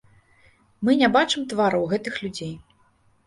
[0.87, 2.51] Мы не бачым твараў гэтых людзей.